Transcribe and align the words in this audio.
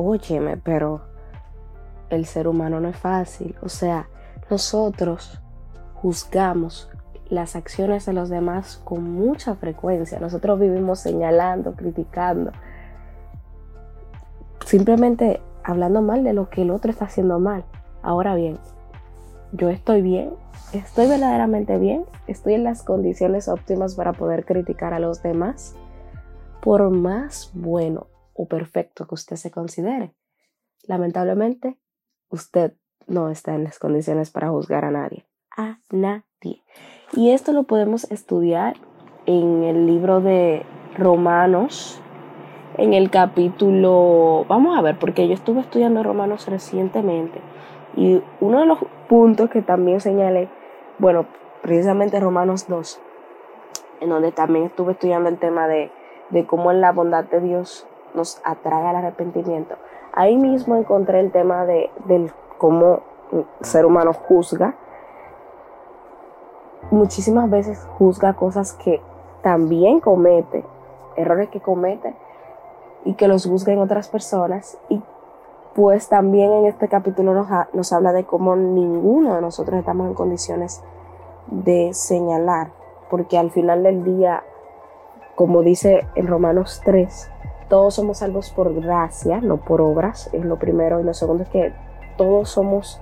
óyeme, 0.00 0.56
pero 0.56 1.02
el 2.10 2.26
ser 2.26 2.48
humano 2.48 2.80
no 2.80 2.88
es 2.88 2.96
fácil. 2.96 3.56
O 3.62 3.68
sea, 3.68 4.08
nosotros 4.50 5.40
juzgamos 5.94 6.90
las 7.28 7.54
acciones 7.54 8.06
de 8.06 8.12
los 8.12 8.28
demás 8.28 8.80
con 8.84 9.04
mucha 9.04 9.54
frecuencia. 9.54 10.18
Nosotros 10.18 10.58
vivimos 10.58 10.98
señalando, 10.98 11.74
criticando, 11.74 12.50
simplemente 14.66 15.40
hablando 15.62 16.02
mal 16.02 16.24
de 16.24 16.32
lo 16.32 16.50
que 16.50 16.62
el 16.62 16.70
otro 16.70 16.90
está 16.90 17.04
haciendo 17.04 17.38
mal. 17.38 17.64
Ahora 18.02 18.34
bien, 18.34 18.58
yo 19.52 19.68
estoy 19.68 20.02
bien, 20.02 20.34
estoy 20.72 21.06
verdaderamente 21.06 21.78
bien, 21.78 22.04
estoy 22.26 22.54
en 22.54 22.64
las 22.64 22.82
condiciones 22.82 23.48
óptimas 23.48 23.94
para 23.94 24.12
poder 24.12 24.44
criticar 24.44 24.94
a 24.94 24.98
los 24.98 25.22
demás, 25.22 25.76
por 26.60 26.90
más 26.90 27.50
bueno 27.54 28.09
perfecto 28.46 29.06
que 29.06 29.14
usted 29.14 29.36
se 29.36 29.50
considere. 29.50 30.14
Lamentablemente, 30.86 31.78
usted 32.28 32.74
no 33.06 33.28
está 33.30 33.54
en 33.54 33.64
las 33.64 33.78
condiciones 33.78 34.30
para 34.30 34.50
juzgar 34.50 34.84
a 34.84 34.90
nadie, 34.90 35.26
a 35.56 35.78
nadie. 35.90 36.62
Y 37.12 37.30
esto 37.30 37.52
lo 37.52 37.64
podemos 37.64 38.10
estudiar 38.10 38.76
en 39.26 39.64
el 39.64 39.86
libro 39.86 40.20
de 40.20 40.64
Romanos, 40.96 42.00
en 42.76 42.94
el 42.94 43.10
capítulo, 43.10 44.46
vamos 44.48 44.78
a 44.78 44.82
ver, 44.82 44.98
porque 44.98 45.28
yo 45.28 45.34
estuve 45.34 45.60
estudiando 45.60 46.02
Romanos 46.02 46.46
recientemente 46.46 47.40
y 47.96 48.22
uno 48.40 48.60
de 48.60 48.66
los 48.66 48.78
puntos 49.08 49.50
que 49.50 49.62
también 49.62 50.00
señalé, 50.00 50.48
bueno, 50.98 51.26
precisamente 51.62 52.20
Romanos 52.20 52.68
2, 52.68 53.00
en 54.00 54.08
donde 54.08 54.32
también 54.32 54.66
estuve 54.66 54.92
estudiando 54.92 55.28
el 55.28 55.38
tema 55.38 55.66
de, 55.66 55.90
de 56.30 56.46
cómo 56.46 56.70
en 56.70 56.80
la 56.80 56.92
bondad 56.92 57.24
de 57.24 57.40
Dios 57.40 57.86
nos 58.14 58.40
atrae 58.44 58.88
al 58.88 58.96
arrepentimiento. 58.96 59.76
Ahí 60.12 60.36
mismo 60.36 60.76
encontré 60.76 61.20
el 61.20 61.30
tema 61.30 61.64
de 61.66 61.90
del 62.06 62.32
cómo 62.58 63.00
el 63.32 63.46
ser 63.60 63.86
humano 63.86 64.12
juzga. 64.12 64.74
Muchísimas 66.90 67.48
veces 67.48 67.86
juzga 67.98 68.34
cosas 68.34 68.72
que 68.72 69.00
también 69.42 70.00
comete, 70.00 70.64
errores 71.16 71.48
que 71.48 71.60
comete 71.60 72.14
y 73.04 73.14
que 73.14 73.28
los 73.28 73.46
juzga 73.46 73.72
en 73.72 73.78
otras 73.78 74.08
personas. 74.08 74.78
Y 74.88 75.02
pues 75.74 76.08
también 76.08 76.52
en 76.52 76.66
este 76.66 76.88
capítulo 76.88 77.32
nos, 77.32 77.48
nos 77.72 77.92
habla 77.92 78.12
de 78.12 78.24
cómo 78.24 78.56
ninguno 78.56 79.34
de 79.34 79.40
nosotros 79.40 79.78
estamos 79.78 80.08
en 80.08 80.14
condiciones 80.14 80.82
de 81.46 81.90
señalar, 81.92 82.70
porque 83.08 83.38
al 83.38 83.50
final 83.50 83.82
del 83.82 84.04
día, 84.04 84.42
como 85.34 85.62
dice 85.62 86.06
en 86.14 86.26
Romanos 86.26 86.82
3, 86.84 87.30
todos 87.70 87.94
somos 87.94 88.18
salvos 88.18 88.50
por 88.50 88.74
gracia, 88.74 89.40
no 89.40 89.58
por 89.58 89.80
obras, 89.80 90.28
es 90.34 90.44
lo 90.44 90.58
primero. 90.58 91.00
Y 91.00 91.04
lo 91.04 91.14
segundo 91.14 91.44
es 91.44 91.48
que 91.48 91.72
todos 92.18 92.50
somos, 92.50 93.00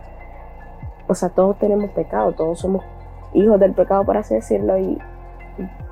o 1.08 1.14
sea, 1.14 1.30
todos 1.30 1.58
tenemos 1.58 1.90
pecado, 1.90 2.32
todos 2.32 2.60
somos 2.60 2.84
hijos 3.32 3.58
del 3.58 3.72
pecado, 3.72 4.04
por 4.04 4.18
así 4.18 4.34
decirlo, 4.34 4.78
y 4.78 4.98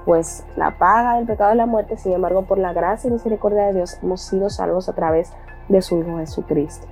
pues 0.05 0.47
la 0.57 0.79
paga 0.79 1.17
del 1.17 1.27
pecado 1.27 1.51
es 1.51 1.57
la 1.57 1.67
muerte, 1.67 1.97
sin 1.97 2.13
embargo, 2.13 2.43
por 2.43 2.59
la 2.59 2.75
gracia 2.75 3.09
y 3.09 3.13
misericordia 3.13 3.67
de 3.67 3.73
Dios 3.73 3.99
hemos 4.03 4.21
sido 4.21 4.51
salvos 4.51 4.89
a 4.89 4.95
través 4.95 5.33
de 5.69 5.81
su 5.81 5.99
Hijo 5.99 6.19
Jesucristo. 6.19 6.87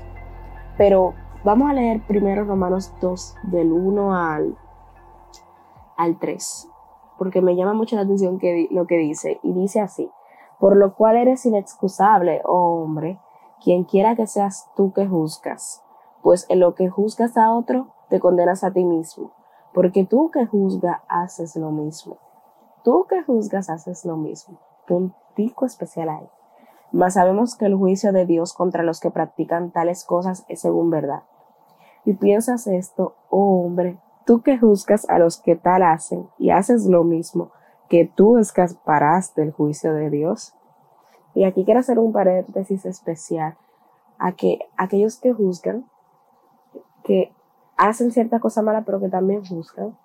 Pero 0.78 1.12
vamos 1.44 1.70
a 1.70 1.74
leer 1.74 2.00
primero 2.08 2.44
Romanos 2.44 2.92
2, 3.02 3.36
del 3.44 3.70
1 3.70 4.16
al, 4.16 4.56
al 5.98 6.18
3, 6.18 6.68
porque 7.18 7.42
me 7.42 7.54
llama 7.54 7.74
mucho 7.74 7.94
la 7.94 8.02
atención 8.02 8.40
lo 8.70 8.86
que 8.86 8.96
dice, 8.96 9.38
y 9.42 9.52
dice 9.52 9.80
así, 9.80 10.10
por 10.64 10.78
lo 10.78 10.94
cual 10.94 11.16
eres 11.18 11.44
inexcusable, 11.44 12.40
oh 12.46 12.82
hombre, 12.82 13.20
quien 13.62 13.84
quiera 13.84 14.16
que 14.16 14.26
seas 14.26 14.70
tú 14.74 14.94
que 14.94 15.06
juzgas, 15.06 15.82
pues 16.22 16.46
en 16.48 16.60
lo 16.60 16.74
que 16.74 16.88
juzgas 16.88 17.36
a 17.36 17.52
otro, 17.52 17.88
te 18.08 18.18
condenas 18.18 18.64
a 18.64 18.70
ti 18.70 18.82
mismo, 18.82 19.32
porque 19.74 20.06
tú 20.06 20.30
que 20.30 20.46
juzgas 20.46 21.02
haces 21.06 21.54
lo 21.56 21.70
mismo. 21.70 22.16
Tú 22.82 23.04
que 23.06 23.22
juzgas 23.22 23.68
haces 23.68 24.06
lo 24.06 24.16
mismo. 24.16 24.58
Puntico 24.86 25.66
especial 25.66 26.08
ahí. 26.08 26.30
Mas 26.92 27.12
sabemos 27.12 27.56
que 27.56 27.66
el 27.66 27.74
juicio 27.74 28.12
de 28.12 28.24
Dios 28.24 28.54
contra 28.54 28.82
los 28.82 29.00
que 29.00 29.10
practican 29.10 29.70
tales 29.70 30.02
cosas 30.06 30.46
es 30.48 30.62
según 30.62 30.88
verdad. 30.88 31.24
Y 32.06 32.14
piensas 32.14 32.66
esto, 32.68 33.16
oh 33.28 33.66
hombre, 33.66 34.00
tú 34.24 34.40
que 34.40 34.56
juzgas 34.56 35.06
a 35.10 35.18
los 35.18 35.38
que 35.38 35.56
tal 35.56 35.82
hacen 35.82 36.26
y 36.38 36.48
haces 36.48 36.86
lo 36.86 37.04
mismo, 37.04 37.50
que 37.94 38.10
tú 38.12 38.38
escaparás 38.38 39.36
del 39.36 39.52
juicio 39.52 39.94
de 39.94 40.10
Dios. 40.10 40.52
Y 41.32 41.44
aquí 41.44 41.64
quiero 41.64 41.78
hacer 41.78 42.00
un 42.00 42.12
paréntesis 42.12 42.84
especial 42.86 43.56
a 44.18 44.32
que 44.32 44.58
aquellos 44.76 45.20
que 45.20 45.32
juzgan, 45.32 45.88
que 47.04 47.32
hacen 47.76 48.10
cierta 48.10 48.40
cosa 48.40 48.62
mala, 48.62 48.82
pero 48.84 48.98
que 48.98 49.08
también 49.08 49.44
juzgan, 49.44 49.96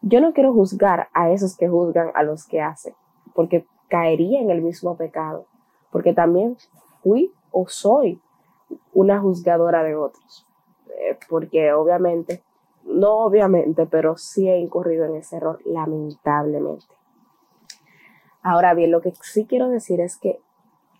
yo 0.00 0.22
no 0.22 0.32
quiero 0.32 0.54
juzgar 0.54 1.08
a 1.12 1.30
esos 1.30 1.54
que 1.54 1.68
juzgan 1.68 2.12
a 2.14 2.22
los 2.22 2.46
que 2.46 2.62
hacen, 2.62 2.94
porque 3.34 3.66
caería 3.90 4.40
en 4.40 4.48
el 4.48 4.62
mismo 4.62 4.96
pecado, 4.96 5.44
porque 5.90 6.14
también 6.14 6.56
fui 7.02 7.30
o 7.50 7.68
soy 7.68 8.22
una 8.94 9.20
juzgadora 9.20 9.82
de 9.82 9.96
otros, 9.96 10.46
eh, 10.98 11.18
porque 11.28 11.74
obviamente, 11.74 12.42
no 12.84 13.18
obviamente, 13.18 13.84
pero 13.84 14.16
sí 14.16 14.48
he 14.48 14.58
incurrido 14.58 15.04
en 15.04 15.16
ese 15.16 15.36
error, 15.36 15.60
lamentablemente. 15.66 17.01
Ahora 18.42 18.74
bien, 18.74 18.90
lo 18.90 19.00
que 19.00 19.12
sí 19.22 19.46
quiero 19.46 19.68
decir 19.68 20.00
es 20.00 20.16
que 20.16 20.40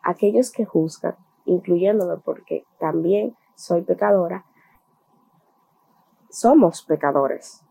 aquellos 0.03 0.51
que 0.53 0.65
juzgan, 0.65 1.17
incluyéndome 1.45 2.17
porque 2.19 2.65
también 2.79 3.37
soy 3.57 3.83
pecadora, 3.83 4.45
somos 6.31 6.83
pecadores 6.83 7.63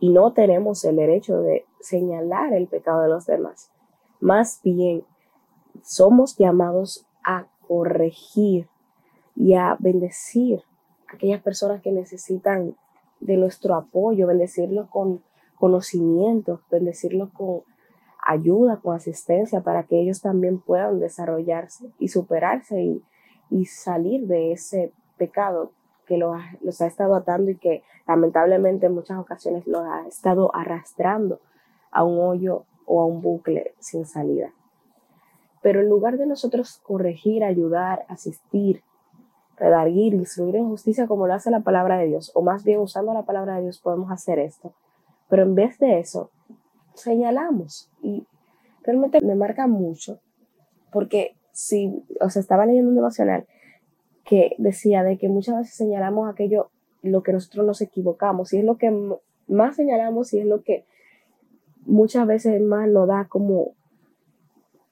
y 0.00 0.10
no 0.10 0.32
tenemos 0.32 0.84
el 0.84 0.96
derecho 0.96 1.40
de 1.40 1.66
señalar 1.80 2.52
el 2.52 2.68
pecado 2.68 3.02
de 3.02 3.08
los 3.08 3.26
demás. 3.26 3.70
Más 4.20 4.60
bien, 4.62 5.04
somos 5.82 6.36
llamados 6.36 7.06
a 7.24 7.46
corregir 7.66 8.68
y 9.34 9.54
a 9.54 9.76
bendecir 9.78 10.62
a 11.08 11.14
aquellas 11.14 11.42
personas 11.42 11.82
que 11.82 11.92
necesitan 11.92 12.76
de 13.20 13.36
nuestro 13.36 13.74
apoyo, 13.74 14.26
bendecirlos 14.26 14.88
con 14.88 15.22
conocimiento, 15.56 16.60
bendecirlos 16.70 17.30
con 17.30 17.62
ayuda, 18.26 18.80
con 18.82 18.96
asistencia 18.96 19.60
para 19.60 19.84
que 19.84 20.00
ellos 20.00 20.20
también 20.20 20.58
puedan 20.58 20.98
desarrollarse 20.98 21.86
y 21.98 22.08
superarse 22.08 22.82
y, 22.82 23.02
y 23.50 23.66
salir 23.66 24.26
de 24.26 24.52
ese 24.52 24.92
pecado 25.16 25.70
que 26.06 26.18
los, 26.18 26.36
los 26.60 26.80
ha 26.80 26.86
estado 26.86 27.14
atando 27.14 27.50
y 27.50 27.56
que 27.56 27.82
lamentablemente 28.06 28.86
en 28.86 28.94
muchas 28.94 29.18
ocasiones 29.18 29.66
los 29.66 29.82
ha 29.82 30.06
estado 30.06 30.54
arrastrando 30.54 31.40
a 31.90 32.04
un 32.04 32.18
hoyo 32.18 32.64
o 32.84 33.00
a 33.00 33.06
un 33.06 33.22
bucle 33.22 33.74
sin 33.78 34.06
salida. 34.06 34.52
Pero 35.62 35.80
en 35.80 35.88
lugar 35.88 36.18
de 36.18 36.26
nosotros 36.26 36.80
corregir, 36.82 37.44
ayudar, 37.44 38.04
asistir, 38.08 38.82
redarguir, 39.56 40.14
instruir 40.14 40.56
en 40.56 40.68
justicia 40.68 41.06
como 41.06 41.26
lo 41.26 41.34
hace 41.34 41.50
la 41.50 41.60
palabra 41.60 41.98
de 41.98 42.06
Dios, 42.06 42.30
o 42.34 42.42
más 42.42 42.64
bien 42.64 42.80
usando 42.80 43.14
la 43.14 43.22
palabra 43.22 43.56
de 43.56 43.62
Dios 43.62 43.78
podemos 43.78 44.10
hacer 44.10 44.38
esto. 44.38 44.72
Pero 45.28 45.42
en 45.42 45.54
vez 45.54 45.78
de 45.78 45.98
eso, 45.98 46.30
señalamos 46.96 47.90
y 48.02 48.26
realmente 48.82 49.20
me 49.20 49.34
marca 49.34 49.66
mucho 49.66 50.20
porque 50.92 51.36
si, 51.52 52.04
o 52.20 52.30
sea, 52.30 52.40
estaba 52.40 52.66
leyendo 52.66 52.90
un 52.90 52.96
devocional 52.96 53.46
que 54.24 54.54
decía 54.58 55.02
de 55.02 55.18
que 55.18 55.28
muchas 55.28 55.56
veces 55.56 55.74
señalamos 55.74 56.28
aquello, 56.28 56.70
lo 57.02 57.22
que 57.22 57.32
nosotros 57.32 57.64
nos 57.64 57.80
equivocamos, 57.80 58.52
y 58.52 58.58
es 58.58 58.64
lo 58.64 58.76
que 58.76 58.90
más 59.46 59.76
señalamos 59.76 60.32
y 60.32 60.40
es 60.40 60.46
lo 60.46 60.62
que 60.62 60.84
muchas 61.84 62.26
veces 62.26 62.60
más 62.60 62.88
nos 62.88 63.08
da 63.08 63.26
como, 63.28 63.74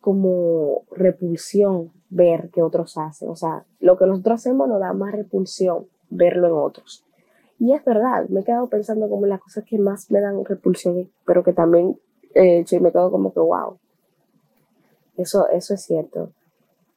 como 0.00 0.82
repulsión 0.92 1.92
ver 2.08 2.50
que 2.50 2.62
otros 2.62 2.96
hacen. 2.96 3.28
O 3.28 3.36
sea, 3.36 3.64
lo 3.80 3.98
que 3.98 4.06
nosotros 4.06 4.40
hacemos 4.40 4.68
nos 4.68 4.80
da 4.80 4.92
más 4.92 5.12
repulsión 5.12 5.86
verlo 6.10 6.46
en 6.46 6.54
otros. 6.54 7.04
Y 7.58 7.72
es 7.72 7.84
verdad, 7.84 8.28
me 8.28 8.40
he 8.40 8.44
quedado 8.44 8.68
pensando 8.68 9.08
como 9.08 9.26
las 9.26 9.40
cosas 9.40 9.64
que 9.64 9.78
más 9.78 10.10
me 10.10 10.20
dan 10.20 10.44
repulsión, 10.44 11.10
pero 11.24 11.42
que 11.42 11.52
también 11.52 11.98
eh, 12.34 12.64
me 12.80 12.92
quedo 12.92 13.10
como 13.10 13.32
que, 13.32 13.40
wow, 13.40 13.78
eso, 15.16 15.48
eso 15.50 15.74
es 15.74 15.82
cierto. 15.82 16.32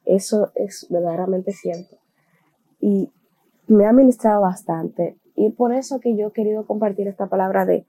Eso 0.04 0.50
es 0.54 0.86
verdaderamente 0.88 1.52
cierto 1.52 1.98
y 2.80 3.10
me 3.66 3.86
ha 3.86 3.92
ministrado 3.92 4.42
bastante. 4.42 5.16
Y 5.34 5.50
por 5.50 5.72
eso 5.72 6.00
que 6.00 6.16
yo 6.16 6.28
he 6.28 6.32
querido 6.32 6.66
compartir 6.66 7.08
esta 7.08 7.26
palabra 7.26 7.64
de 7.64 7.86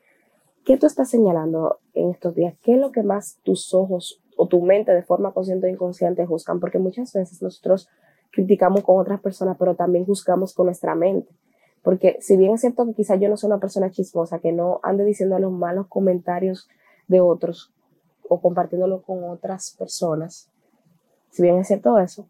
qué 0.65 0.77
tú 0.77 0.85
estás 0.85 1.09
señalando 1.09 1.79
en 1.93 2.11
estos 2.11 2.35
días, 2.35 2.55
qué 2.61 2.73
es 2.73 2.79
lo 2.79 2.91
que 2.91 3.03
más 3.03 3.39
tus 3.43 3.73
ojos 3.73 4.21
o 4.37 4.47
tu 4.47 4.61
mente 4.61 4.93
de 4.93 5.03
forma 5.03 5.33
consciente 5.33 5.67
o 5.67 5.69
inconsciente 5.69 6.25
juzgan, 6.25 6.59
porque 6.59 6.79
muchas 6.79 7.11
veces 7.13 7.41
nosotros 7.41 7.89
criticamos 8.31 8.83
con 8.83 8.99
otras 8.99 9.19
personas, 9.21 9.57
pero 9.57 9.75
también 9.75 10.05
juzgamos 10.05 10.53
con 10.53 10.67
nuestra 10.67 10.95
mente. 10.95 11.33
Porque 11.81 12.17
si 12.19 12.37
bien 12.37 12.53
es 12.53 12.61
cierto 12.61 12.85
que 12.85 12.93
quizás 12.93 13.19
yo 13.19 13.29
no 13.29 13.37
soy 13.37 13.47
una 13.47 13.59
persona 13.59 13.89
chismosa, 13.89 14.39
que 14.39 14.51
no 14.51 14.79
ande 14.83 15.05
diciendo 15.05 15.39
los 15.39 15.51
malos 15.51 15.87
comentarios 15.87 16.67
de 17.09 17.19
otros 17.19 17.73
o 18.29 18.39
compartiéndolo 18.39 19.01
con 19.01 19.25
otras 19.25 19.75
personas, 19.77 20.49
si 21.31 21.41
bien 21.43 21.57
es 21.57 21.67
cierto 21.67 21.99
eso, 21.99 22.27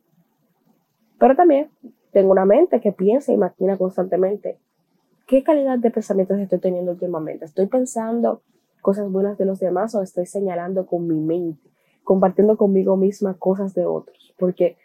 Pero 1.20 1.36
también 1.36 1.70
tengo 2.12 2.32
una 2.32 2.46
mente 2.46 2.80
que 2.80 2.94
piensa 2.94 3.34
y 3.34 3.38
maquina 3.38 3.78
constantemente. 3.78 4.58
¿Qué 5.28 5.44
calidad 5.44 5.78
de 5.78 5.92
pensamientos 5.92 6.40
estoy 6.40 6.60
teniendo 6.60 6.94
últimamente? 6.94 7.44
¿Estoy 7.44 7.68
pensando 7.68 8.42
cosas 8.82 9.12
buenas 9.12 9.38
de 9.38 9.46
los 9.46 9.60
demás 9.60 9.94
o 9.96 10.02
estoy 10.02 10.26
señalando 10.26 10.86
con 10.88 11.06
mi 11.08 11.20
mente, 11.20 11.70
compartiendo 12.06 12.56
conmigo 12.56 12.96
misma 12.96 13.36
cosas 13.38 13.74
de 13.74 13.86
otros? 13.86 14.34
Porque, 14.40 14.78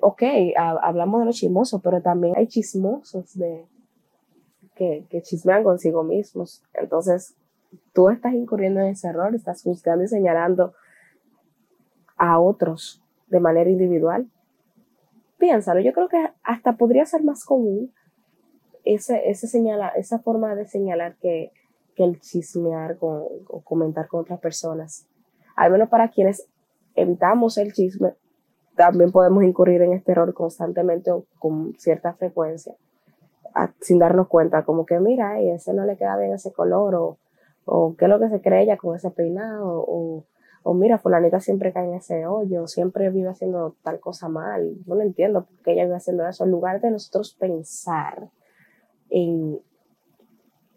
ok, 0.00 0.22
hablamos 0.56 1.20
de 1.20 1.26
los 1.26 1.36
chismosos, 1.36 1.80
pero 1.82 2.02
también 2.02 2.36
hay 2.36 2.46
chismosos 2.46 3.34
de, 3.34 3.66
que, 4.74 5.06
que 5.08 5.22
chismean 5.22 5.64
consigo 5.64 6.02
mismos. 6.02 6.62
Entonces, 6.74 7.34
tú 7.92 8.08
estás 8.10 8.34
incurriendo 8.34 8.80
en 8.80 8.86
ese 8.86 9.08
error, 9.08 9.34
estás 9.34 9.62
juzgando 9.62 10.04
y 10.04 10.08
señalando 10.08 10.74
a 12.16 12.38
otros 12.38 13.02
de 13.28 13.40
manera 13.40 13.70
individual. 13.70 14.30
Piénsalo, 15.38 15.80
yo 15.80 15.92
creo 15.92 16.08
que 16.08 16.30
hasta 16.42 16.76
podría 16.76 17.04
ser 17.06 17.22
más 17.22 17.44
común 17.44 17.92
ese, 18.84 19.28
ese 19.28 19.48
esa 19.96 20.18
forma 20.20 20.54
de 20.54 20.66
señalar 20.66 21.16
que, 21.16 21.52
que 21.94 22.04
el 22.04 22.20
chismear 22.20 22.98
con, 22.98 23.24
o 23.48 23.60
comentar 23.62 24.08
con 24.08 24.20
otras 24.20 24.40
personas. 24.40 25.06
Al 25.56 25.72
menos 25.72 25.88
para 25.88 26.10
quienes 26.10 26.48
evitamos 26.94 27.58
el 27.58 27.72
chisme, 27.72 28.14
también 28.76 29.12
podemos 29.12 29.44
incurrir 29.44 29.82
en 29.82 29.92
este 29.92 30.12
error 30.12 30.34
constantemente 30.34 31.10
o 31.10 31.26
con 31.38 31.74
cierta 31.78 32.14
frecuencia, 32.14 32.74
sin 33.80 33.98
darnos 33.98 34.28
cuenta, 34.28 34.64
como 34.64 34.84
que 34.84 34.98
mira, 34.98 35.40
ese 35.40 35.72
no 35.72 35.84
le 35.84 35.96
queda 35.96 36.16
bien 36.16 36.32
ese 36.32 36.52
color, 36.52 36.94
o, 36.96 37.18
o 37.64 37.96
qué 37.96 38.04
es 38.06 38.08
lo 38.08 38.20
que 38.20 38.28
se 38.28 38.40
cree 38.40 38.62
ella 38.62 38.76
con 38.76 38.96
ese 38.96 39.10
peinado, 39.10 39.84
o, 39.86 40.24
o 40.62 40.74
mira, 40.74 40.98
fulanita 40.98 41.40
siempre 41.40 41.72
cae 41.72 41.88
en 41.88 41.94
ese 41.94 42.26
hoyo, 42.26 42.66
siempre 42.66 43.10
vive 43.10 43.28
haciendo 43.28 43.76
tal 43.82 44.00
cosa 44.00 44.28
mal. 44.28 44.76
No 44.86 44.94
lo 44.94 45.02
entiendo 45.02 45.44
por 45.44 45.56
qué 45.62 45.72
ella 45.72 45.84
vive 45.84 45.96
haciendo 45.96 46.26
eso. 46.26 46.44
En 46.44 46.50
lugar 46.50 46.80
de 46.80 46.90
nosotros 46.90 47.34
pensar 47.38 48.30
en, 49.10 49.60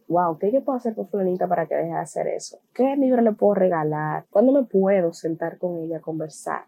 wow, 0.07 0.37
¿qué 0.37 0.51
yo 0.51 0.63
puedo 0.63 0.77
hacer 0.77 0.93
por 0.93 1.07
fulanita 1.07 1.47
para 1.47 1.67
que 1.67 1.75
deje 1.75 1.89
de 1.89 1.97
hacer 1.97 2.27
eso? 2.27 2.59
¿Qué 2.73 2.95
libro 2.97 3.21
le 3.21 3.31
puedo 3.31 3.53
regalar? 3.53 4.25
¿Cuándo 4.29 4.51
me 4.51 4.63
puedo 4.63 5.13
sentar 5.13 5.57
con 5.57 5.77
ella 5.77 5.97
a 5.97 6.01
conversar 6.01 6.65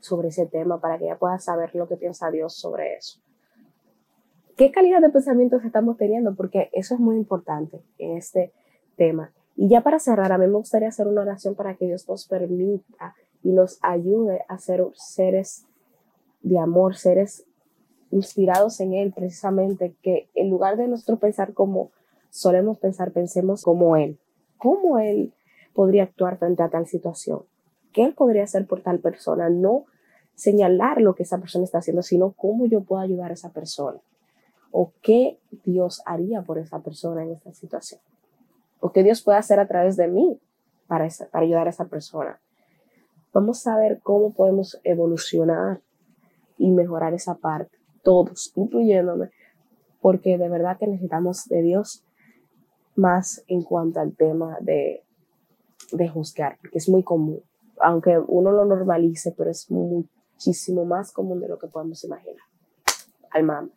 sobre 0.00 0.28
ese 0.28 0.46
tema 0.46 0.80
para 0.80 0.98
que 0.98 1.04
ella 1.04 1.18
pueda 1.18 1.38
saber 1.38 1.74
lo 1.74 1.88
que 1.88 1.96
piensa 1.96 2.30
Dios 2.30 2.54
sobre 2.56 2.96
eso? 2.96 3.20
¿Qué 4.56 4.72
calidad 4.72 5.00
de 5.00 5.10
pensamientos 5.10 5.64
estamos 5.64 5.96
teniendo? 5.96 6.34
Porque 6.34 6.70
eso 6.72 6.94
es 6.94 7.00
muy 7.00 7.16
importante 7.16 7.82
este 7.98 8.52
tema. 8.96 9.32
Y 9.56 9.68
ya 9.68 9.82
para 9.82 9.98
cerrar, 9.98 10.32
a 10.32 10.38
mí 10.38 10.46
me 10.46 10.52
gustaría 10.52 10.88
hacer 10.88 11.06
una 11.06 11.22
oración 11.22 11.54
para 11.54 11.74
que 11.74 11.86
Dios 11.86 12.08
nos 12.08 12.26
permita 12.26 13.14
y 13.42 13.52
nos 13.52 13.78
ayude 13.82 14.44
a 14.48 14.58
ser 14.58 14.84
seres 14.94 15.64
de 16.42 16.58
amor, 16.58 16.96
seres 16.96 17.44
inspirados 18.10 18.80
en 18.80 18.94
Él 18.94 19.12
precisamente, 19.14 19.94
que 20.02 20.28
en 20.34 20.50
lugar 20.50 20.76
de 20.76 20.88
nosotros 20.88 21.18
pensar 21.18 21.54
como 21.54 21.90
solemos 22.30 22.78
pensar, 22.78 23.12
pensemos 23.12 23.62
como 23.62 23.96
Él. 23.96 24.18
¿Cómo 24.58 24.98
Él 24.98 25.32
podría 25.74 26.04
actuar 26.04 26.38
frente 26.38 26.62
a 26.62 26.68
tal 26.68 26.86
situación? 26.86 27.42
¿Qué 27.92 28.04
Él 28.04 28.14
podría 28.14 28.44
hacer 28.44 28.66
por 28.66 28.82
tal 28.82 29.00
persona? 29.00 29.48
No 29.48 29.84
señalar 30.34 31.00
lo 31.00 31.14
que 31.14 31.22
esa 31.22 31.38
persona 31.38 31.64
está 31.64 31.78
haciendo, 31.78 32.02
sino 32.02 32.32
cómo 32.32 32.66
yo 32.66 32.82
puedo 32.82 33.00
ayudar 33.00 33.30
a 33.30 33.34
esa 33.34 33.50
persona. 33.50 33.98
O 34.70 34.92
qué 35.02 35.38
Dios 35.64 36.02
haría 36.04 36.42
por 36.42 36.58
esa 36.58 36.80
persona 36.80 37.22
en 37.22 37.32
esta 37.32 37.52
situación. 37.54 38.00
O 38.86 38.92
qué 38.92 39.02
Dios 39.02 39.20
puede 39.20 39.38
hacer 39.38 39.58
a 39.58 39.66
través 39.66 39.96
de 39.96 40.06
mí 40.06 40.40
para, 40.86 41.08
ayudar 41.32 41.66
a 41.66 41.70
esa 41.70 41.86
persona. 41.86 42.40
Vamos 43.32 43.66
a 43.66 43.76
ver 43.76 43.98
cómo 44.00 44.32
podemos 44.32 44.80
evolucionar 44.84 45.80
y 46.56 46.70
mejorar 46.70 47.12
esa 47.12 47.34
parte, 47.34 47.76
todos, 48.04 48.52
incluyéndome, 48.54 49.30
porque 50.00 50.38
de 50.38 50.48
verdad 50.48 50.78
que 50.78 50.86
necesitamos 50.86 51.46
de 51.46 51.62
Dios 51.62 52.04
más 52.94 53.42
en 53.48 53.64
cuanto 53.64 53.98
al 53.98 54.14
tema 54.14 54.56
de, 54.60 55.02
de 55.90 56.08
juzgar, 56.08 56.56
porque 56.60 56.78
es 56.78 56.88
muy 56.88 57.02
común, 57.02 57.42
aunque 57.80 58.20
uno 58.20 58.52
lo 58.52 58.66
normalice, 58.66 59.34
pero 59.36 59.50
es 59.50 59.68
muchísimo 59.68 60.84
más 60.84 61.10
común 61.10 61.40
de 61.40 61.48
lo 61.48 61.58
que 61.58 61.66
podemos 61.66 62.04
imaginar. 62.04 62.44
Alma, 63.32 63.68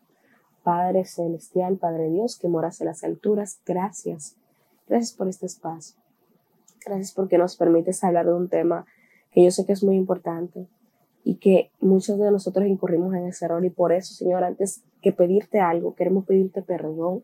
Padre 0.62 1.04
Celestial, 1.04 1.78
Padre 1.78 2.12
Dios, 2.12 2.38
que 2.38 2.48
moras 2.48 2.80
en 2.80 2.86
las 2.86 3.04
alturas, 3.04 3.60
gracias. 3.66 4.36
Gracias 4.90 5.14
por 5.14 5.30
este 5.30 5.46
espacio. 5.46 5.96
Gracias 6.86 7.14
porque 7.14 7.38
nos 7.38 7.56
permites 7.56 8.04
hablar 8.04 8.26
de 8.26 8.34
un 8.34 8.50
tema 8.50 8.86
que 9.32 9.44
yo 9.44 9.52
sé 9.52 9.66
que 9.66 9.74
es 9.74 9.84
muy 9.84 9.96
importante 9.96 10.68
y 11.24 11.36
que 11.36 11.72
muchos 11.80 12.18
de 12.20 12.32
nosotros 12.32 12.66
incurrimos 12.68 13.14
en 13.14 13.28
ese 13.28 13.46
error 13.46 13.64
y 13.64 13.70
por 13.70 13.94
eso, 13.94 14.14
Señor, 14.14 14.44
antes 14.44 14.84
que 15.02 15.14
pedirte 15.14 15.60
algo, 15.60 15.96
queremos 15.96 16.26
pedirte 16.26 16.62
perdón 16.62 17.24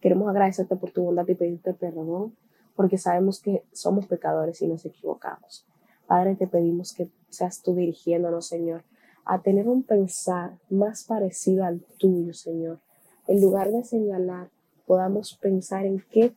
Queremos 0.00 0.28
agradecerte 0.28 0.76
por 0.76 0.90
tu 0.92 1.02
bondad 1.02 1.26
y 1.26 1.34
pedirte 1.34 1.74
perdón 1.74 2.36
porque 2.74 2.98
sabemos 2.98 3.40
que 3.40 3.64
somos 3.72 4.06
pecadores 4.06 4.60
y 4.62 4.68
nos 4.68 4.84
equivocamos. 4.84 5.66
Padre, 6.06 6.36
te 6.36 6.46
pedimos 6.46 6.92
que 6.92 7.10
seas 7.30 7.62
tú 7.62 7.74
dirigiéndonos, 7.74 8.46
Señor, 8.46 8.84
a 9.24 9.40
tener 9.40 9.66
un 9.66 9.82
pensar 9.82 10.58
más 10.68 11.04
parecido 11.04 11.64
al 11.64 11.80
tuyo, 11.98 12.34
Señor. 12.34 12.80
En 13.26 13.40
lugar 13.40 13.72
de 13.72 13.82
señalar, 13.82 14.50
podamos 14.86 15.36
pensar 15.38 15.86
en 15.86 16.04
qué 16.10 16.32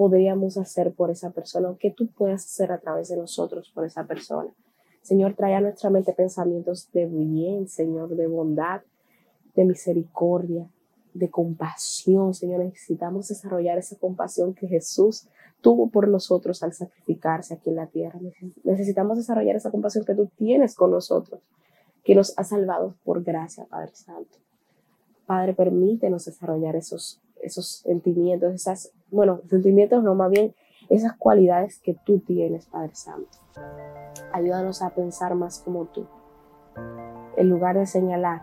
podríamos 0.00 0.56
hacer 0.56 0.94
por 0.94 1.10
esa 1.10 1.28
persona 1.28 1.68
o 1.68 1.76
qué 1.76 1.90
tú 1.90 2.06
puedes 2.06 2.42
hacer 2.46 2.72
a 2.72 2.78
través 2.78 3.10
de 3.10 3.18
nosotros 3.18 3.70
por 3.74 3.84
esa 3.84 4.06
persona. 4.06 4.48
Señor, 5.02 5.34
trae 5.34 5.54
a 5.54 5.60
nuestra 5.60 5.90
mente 5.90 6.14
pensamientos 6.14 6.90
de 6.92 7.04
bien, 7.04 7.68
Señor, 7.68 8.16
de 8.16 8.26
bondad, 8.26 8.80
de 9.54 9.66
misericordia, 9.66 10.66
de 11.12 11.28
compasión, 11.28 12.32
Señor. 12.32 12.64
Necesitamos 12.64 13.28
desarrollar 13.28 13.76
esa 13.76 13.94
compasión 13.98 14.54
que 14.54 14.68
Jesús 14.68 15.28
tuvo 15.60 15.90
por 15.90 16.08
nosotros 16.08 16.62
al 16.62 16.72
sacrificarse 16.72 17.52
aquí 17.52 17.68
en 17.68 17.76
la 17.76 17.86
tierra. 17.86 18.18
Necesitamos 18.64 19.18
desarrollar 19.18 19.56
esa 19.56 19.70
compasión 19.70 20.06
que 20.06 20.14
tú 20.14 20.30
tienes 20.34 20.76
con 20.76 20.92
nosotros, 20.92 21.42
que 22.04 22.14
nos 22.14 22.32
ha 22.38 22.44
salvado 22.44 22.94
por 23.04 23.22
gracia, 23.22 23.66
Padre 23.66 23.94
Santo. 23.96 24.38
Padre, 25.26 25.52
permítenos 25.52 26.24
desarrollar 26.24 26.74
esos, 26.74 27.20
esos 27.42 27.66
sentimientos, 27.84 28.54
esas, 28.54 28.92
bueno, 29.10 29.40
sentimientos 29.48 30.02
no, 30.02 30.14
más 30.14 30.30
bien 30.30 30.54
esas 30.88 31.16
cualidades 31.16 31.78
que 31.78 31.96
tú 32.04 32.18
tienes, 32.18 32.66
Padre 32.66 32.94
Santo. 32.94 33.38
Ayúdanos 34.32 34.82
a 34.82 34.90
pensar 34.90 35.34
más 35.34 35.60
como 35.60 35.86
tú. 35.86 36.06
En 37.36 37.48
lugar 37.48 37.78
de 37.78 37.86
señalar, 37.86 38.42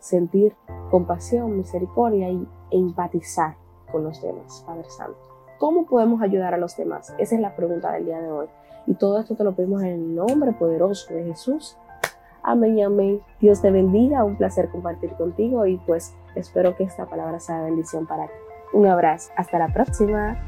sentir 0.00 0.54
compasión, 0.90 1.56
misericordia 1.56 2.28
y, 2.30 2.46
e 2.70 2.78
empatizar 2.78 3.56
con 3.90 4.04
los 4.04 4.20
demás, 4.20 4.64
Padre 4.66 4.90
Santo. 4.90 5.18
¿Cómo 5.58 5.86
podemos 5.86 6.20
ayudar 6.22 6.54
a 6.54 6.58
los 6.58 6.76
demás? 6.76 7.14
Esa 7.18 7.36
es 7.36 7.40
la 7.40 7.54
pregunta 7.54 7.92
del 7.92 8.06
día 8.06 8.20
de 8.20 8.32
hoy. 8.32 8.48
Y 8.86 8.94
todo 8.94 9.20
esto 9.20 9.36
te 9.36 9.44
lo 9.44 9.54
pedimos 9.54 9.82
en 9.82 9.88
el 9.88 10.14
nombre 10.16 10.52
poderoso 10.52 11.14
de 11.14 11.22
Jesús. 11.22 11.76
Amén 12.42 12.82
amén. 12.82 13.20
Dios 13.40 13.62
te 13.62 13.70
bendiga. 13.70 14.24
Un 14.24 14.36
placer 14.36 14.68
compartir 14.70 15.10
contigo 15.12 15.66
y 15.66 15.78
pues 15.78 16.14
espero 16.34 16.76
que 16.76 16.84
esta 16.84 17.06
palabra 17.06 17.38
sea 17.40 17.62
bendición 17.62 18.06
para 18.06 18.26
ti. 18.26 18.32
Un 18.72 18.86
abrazo. 18.86 19.30
Hasta 19.36 19.58
la 19.58 19.72
próxima. 19.72 20.38